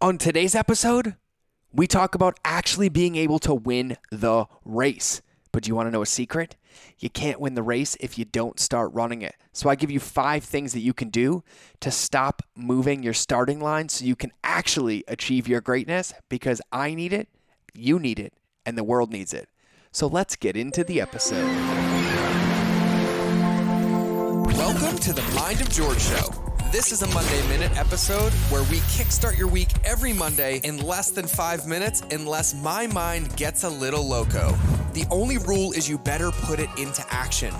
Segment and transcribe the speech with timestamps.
[0.00, 1.16] On today's episode,
[1.72, 5.22] we talk about actually being able to win the race.
[5.50, 6.54] But do you want to know a secret?
[7.00, 9.34] You can't win the race if you don't start running it.
[9.52, 11.42] So I give you five things that you can do
[11.80, 16.94] to stop moving your starting line so you can actually achieve your greatness because I
[16.94, 17.26] need it,
[17.74, 18.34] you need it,
[18.64, 19.48] and the world needs it.
[19.90, 21.44] So let's get into the episode.
[24.46, 26.47] Welcome to the Mind of George Show.
[26.70, 31.10] This is a Monday Minute episode where we kickstart your week every Monday in less
[31.10, 34.54] than five minutes, unless my mind gets a little loco.
[34.92, 37.54] The only rule is you better put it into action.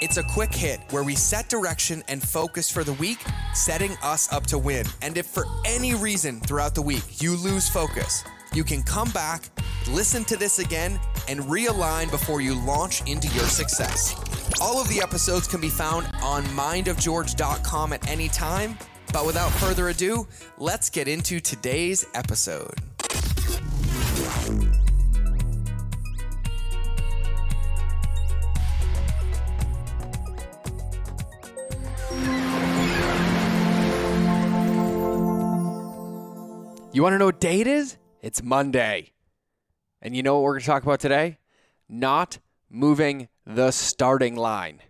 [0.00, 3.18] It's a quick hit where we set direction and focus for the week,
[3.52, 4.86] setting us up to win.
[5.02, 8.22] And if for any reason throughout the week you lose focus,
[8.54, 9.50] you can come back,
[9.90, 14.14] listen to this again, and realign before you launch into your success.
[14.60, 18.78] All of the episodes can be found on mindofgeorge.com at any time.
[19.12, 20.26] But without further ado,
[20.58, 22.74] let's get into today's episode.
[36.94, 37.96] You want to know what day it is?
[38.20, 39.12] It's Monday.
[40.02, 41.38] And you know what we're going to talk about today?
[41.88, 44.80] Not moving the starting line.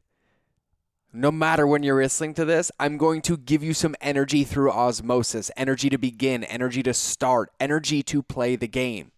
[1.13, 4.73] No matter when you're listening to this, I'm going to give you some energy through
[4.73, 9.13] osmosis energy to begin, energy to start, energy to play the game.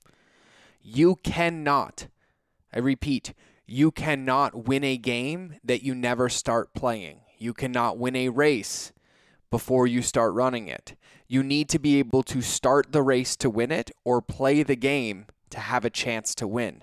[0.82, 2.08] You cannot,
[2.74, 3.32] I repeat,
[3.64, 7.20] you cannot win a game that you never start playing.
[7.38, 8.92] You cannot win a race
[9.48, 10.96] before you start running it.
[11.28, 14.76] You need to be able to start the race to win it or play the
[14.76, 16.82] game to have a chance to win.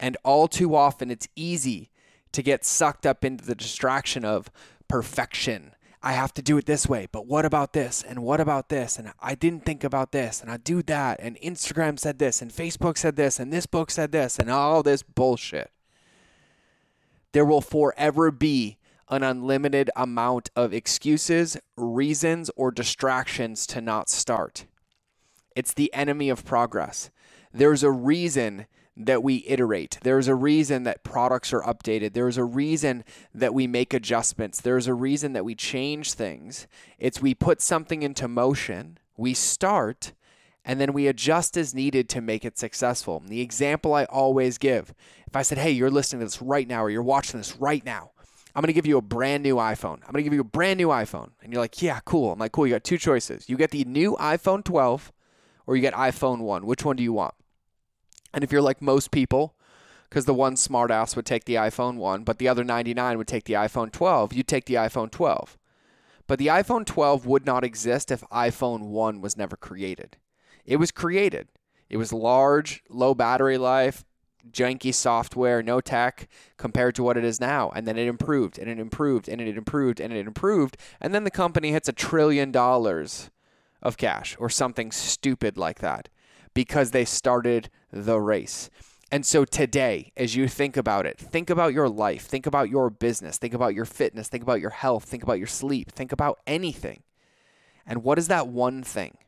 [0.00, 1.90] And all too often, it's easy
[2.32, 4.50] to get sucked up into the distraction of
[4.88, 5.72] perfection.
[6.02, 8.02] I have to do it this way, but what about this?
[8.02, 8.98] And what about this?
[8.98, 11.20] And I didn't think about this, and I do that.
[11.20, 14.82] And Instagram said this, and Facebook said this, and this book said this, and all
[14.82, 15.70] this bullshit.
[17.32, 18.78] There will forever be
[19.08, 24.66] an unlimited amount of excuses, reasons, or distractions to not start.
[25.56, 27.10] It's the enemy of progress.
[27.58, 29.98] There's a reason that we iterate.
[30.02, 32.12] There's a reason that products are updated.
[32.12, 33.02] There's a reason
[33.34, 34.60] that we make adjustments.
[34.60, 36.68] There's a reason that we change things.
[37.00, 40.12] It's we put something into motion, we start,
[40.64, 43.22] and then we adjust as needed to make it successful.
[43.26, 44.94] The example I always give
[45.26, 47.84] if I said, hey, you're listening to this right now, or you're watching this right
[47.84, 48.12] now,
[48.54, 50.00] I'm going to give you a brand new iPhone.
[50.06, 51.30] I'm going to give you a brand new iPhone.
[51.42, 52.32] And you're like, yeah, cool.
[52.32, 52.68] I'm like, cool.
[52.68, 53.48] You got two choices.
[53.48, 55.12] You get the new iPhone 12
[55.66, 56.64] or you get iPhone 1.
[56.64, 57.34] Which one do you want?
[58.32, 59.54] And if you're like most people,
[60.08, 63.44] because the one smartass would take the iPhone 1, but the other 99 would take
[63.44, 65.58] the iPhone 12, you'd take the iPhone 12.
[66.26, 70.16] But the iPhone 12 would not exist if iPhone 1 was never created.
[70.64, 71.48] It was created.
[71.88, 74.04] It was large, low battery life,
[74.50, 77.70] janky software, no tech compared to what it is now.
[77.74, 80.76] And then it improved and it improved and it improved and it improved.
[81.00, 83.30] And then the company hits a trillion dollars
[83.82, 86.08] of cash or something stupid like that
[86.58, 88.68] because they started the race.
[89.12, 92.90] And so today, as you think about it, think about your life, think about your
[92.90, 96.40] business, think about your fitness, think about your health, think about your sleep, think about
[96.48, 97.04] anything.
[97.86, 99.18] And what is that one thing?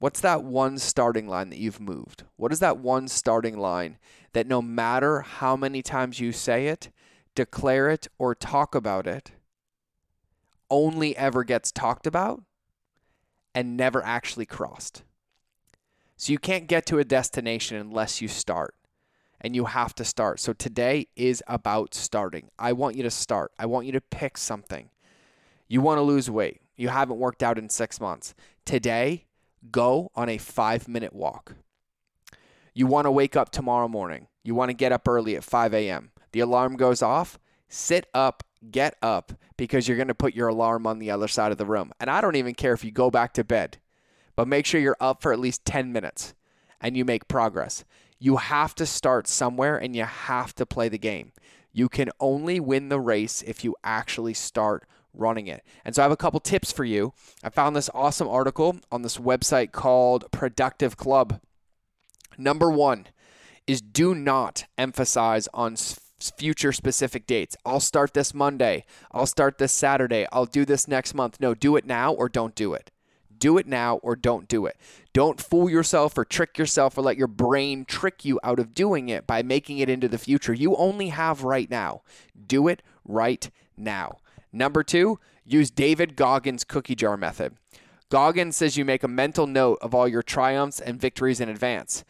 [0.00, 2.24] What's that one starting line that you've moved?
[2.34, 3.96] What is that one starting line
[4.32, 6.90] that no matter how many times you say it,
[7.36, 9.30] declare it, or talk about it,
[10.68, 12.42] only ever gets talked about
[13.54, 15.04] and never actually crossed?
[16.18, 18.74] So you can't get to a destination unless you start.
[19.40, 20.40] And you have to start.
[20.40, 22.50] So today is about starting.
[22.58, 23.52] I want you to start.
[23.56, 24.90] I want you to pick something.
[25.68, 26.60] You want to lose weight.
[26.76, 28.34] You haven't worked out in six months.
[28.64, 29.26] Today,
[29.70, 31.54] go on a five minute walk.
[32.74, 34.26] You want to wake up tomorrow morning.
[34.42, 36.10] You want to get up early at 5 a.m.
[36.32, 37.38] The alarm goes off.
[37.68, 41.52] Sit up, get up, because you're going to put your alarm on the other side
[41.52, 41.92] of the room.
[42.00, 43.78] And I don't even care if you go back to bed,
[44.38, 46.32] but make sure you're up for at least 10 minutes
[46.80, 47.84] and you make progress.
[48.20, 51.32] You have to start somewhere and you have to play the game.
[51.72, 55.64] You can only win the race if you actually start running it.
[55.84, 57.14] And so I have a couple tips for you.
[57.42, 61.40] I found this awesome article on this website called Productive Club.
[62.38, 63.08] Number one
[63.66, 65.74] is do not emphasize on
[66.20, 67.56] future specific dates.
[67.66, 68.84] I'll start this Monday.
[69.10, 70.28] I'll start this Saturday.
[70.30, 71.38] I'll do this next month.
[71.40, 72.92] No, do it now or don't do it.
[73.38, 74.76] Do it now or don't do it.
[75.12, 79.08] Don't fool yourself or trick yourself or let your brain trick you out of doing
[79.08, 80.52] it by making it into the future.
[80.52, 82.02] You only have right now.
[82.46, 84.18] Do it right now.
[84.52, 87.54] Number two, use David Goggins' cookie jar method.
[88.10, 92.04] Goggins says you make a mental note of all your triumphs and victories in advance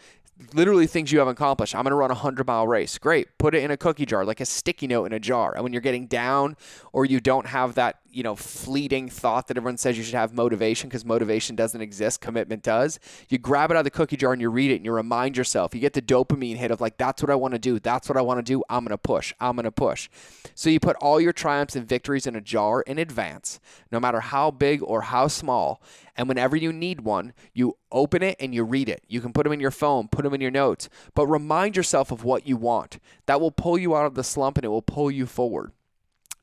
[0.52, 1.75] literally things you have accomplished.
[1.75, 2.96] I'm going to run a 100 mile race.
[2.99, 3.38] Great.
[3.38, 5.55] Put it in a cookie jar, like a sticky note in a jar.
[5.55, 6.56] And when you're getting down
[6.93, 10.32] or you don't have that, you know, fleeting thought that everyone says you should have
[10.32, 12.99] motivation because motivation doesn't exist, commitment does.
[13.29, 15.37] You grab it out of the cookie jar and you read it and you remind
[15.37, 15.75] yourself.
[15.75, 17.79] You get the dopamine hit of like, that's what I want to do.
[17.79, 18.62] That's what I want to do.
[18.69, 19.34] I'm going to push.
[19.41, 20.08] I'm going to push.
[20.55, 23.61] So you put all your triumphs and victories in a jar in advance,
[23.93, 25.82] no matter how big or how small.
[26.19, 29.05] And whenever you need one, you open it and you read it.
[29.06, 32.11] You can put them in your phone, put them in your notes, but remind yourself
[32.11, 32.99] of what you want.
[33.26, 35.70] That will pull you out of the slump and it will pull you forward.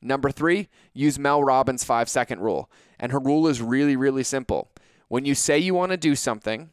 [0.00, 2.70] Number three, use Mel Robbins' five second rule.
[2.98, 4.70] And her rule is really, really simple.
[5.08, 6.70] When you say you want to do something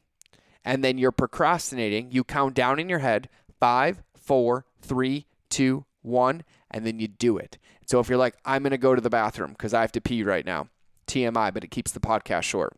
[0.64, 3.28] and then you're procrastinating, you count down in your head
[3.60, 7.58] five, four, three, two, one, and then you do it.
[7.86, 10.02] So if you're like, I'm going to go to the bathroom because I have to
[10.02, 10.70] pee right now,
[11.08, 12.78] TMI, but it keeps the podcast short.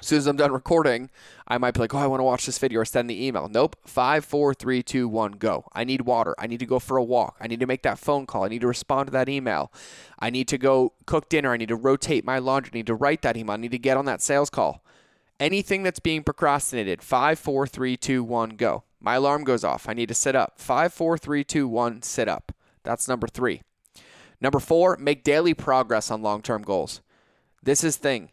[0.00, 1.10] As soon as I'm done recording,
[1.46, 3.48] I might be like, oh, I want to watch this video or send the email.
[3.48, 3.76] Nope.
[3.84, 5.66] Five, four, three, two, one, go.
[5.74, 6.34] I need water.
[6.38, 7.36] I need to go for a walk.
[7.38, 8.44] I need to make that phone call.
[8.44, 9.70] I need to respond to that email.
[10.18, 11.52] I need to go cook dinner.
[11.52, 12.70] I need to rotate my laundry.
[12.72, 13.54] I need to write that email.
[13.54, 14.82] I need to get on that sales call.
[15.38, 18.84] Anything that's being procrastinated, five, four, three, two, one, go.
[19.00, 19.88] My alarm goes off.
[19.88, 20.58] I need to sit up.
[20.58, 22.52] Five, four, three, two, one, sit up.
[22.84, 23.62] That's number three.
[24.40, 27.02] Number four, make daily progress on long term goals.
[27.62, 28.30] This is thing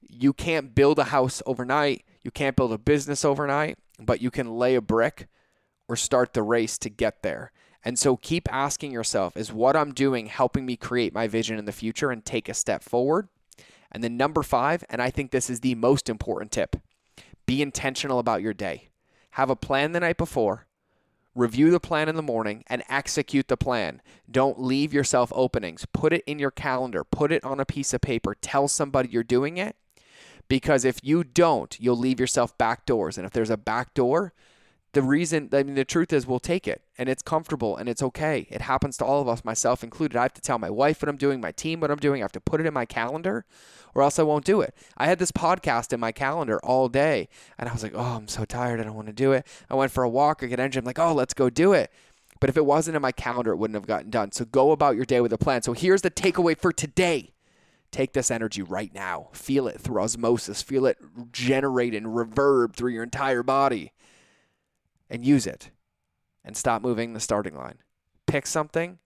[0.00, 4.56] you can't build a house overnight, you can't build a business overnight, but you can
[4.56, 5.28] lay a brick
[5.88, 7.52] or start the race to get there.
[7.84, 11.64] And so keep asking yourself is what I'm doing helping me create my vision in
[11.64, 13.28] the future and take a step forward?
[13.90, 16.76] And then number five, and I think this is the most important tip
[17.46, 18.90] be intentional about your day.
[19.30, 20.66] Have a plan the night before,
[21.34, 24.02] review the plan in the morning, and execute the plan.
[24.30, 25.86] Don't leave yourself openings.
[25.94, 29.22] Put it in your calendar, put it on a piece of paper, tell somebody you're
[29.22, 29.76] doing it,
[30.48, 33.18] because if you don't, you'll leave yourself back doors.
[33.18, 34.32] And if there's a back door,
[34.92, 38.02] the reason, I mean, the truth is we'll take it and it's comfortable and it's
[38.02, 38.46] okay.
[38.50, 40.16] It happens to all of us, myself included.
[40.16, 42.22] I have to tell my wife what I'm doing, my team what I'm doing.
[42.22, 43.44] I have to put it in my calendar
[43.94, 44.74] or else I won't do it.
[44.96, 47.28] I had this podcast in my calendar all day
[47.58, 48.80] and I was like, oh, I'm so tired.
[48.80, 49.46] I don't want to do it.
[49.68, 50.78] I went for a walk, I get energy.
[50.78, 51.92] I'm like, oh, let's go do it.
[52.40, 54.32] But if it wasn't in my calendar, it wouldn't have gotten done.
[54.32, 55.62] So go about your day with a plan.
[55.62, 57.32] So here's the takeaway for today
[57.90, 59.28] Take this energy right now.
[59.32, 60.62] Feel it through osmosis.
[60.62, 60.98] Feel it
[61.32, 63.92] generate and reverb through your entire body.
[65.08, 65.70] And use it.
[66.44, 67.78] And stop moving the starting line.
[68.26, 68.98] Pick something,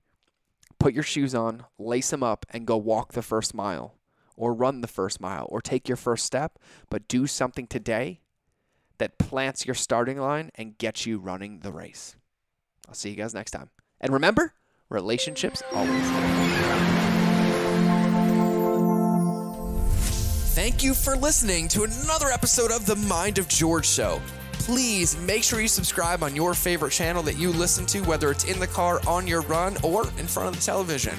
[0.81, 3.95] put your shoes on, lace them up, and go walk the first mile,
[4.37, 6.59] or run the first mile, or take your first step.
[6.91, 8.21] But do something today
[8.99, 12.17] that plants your starting line and gets you running the race.
[12.89, 13.71] I'll see you guys next time.
[14.01, 14.55] And remember,
[14.89, 16.42] relationships always.
[20.63, 24.23] Thank you for listening to another episode of The Mind of George Show.
[24.53, 28.45] Please make sure you subscribe on your favorite channel that you listen to, whether it's
[28.45, 31.19] in the car, on your run, or in front of the television.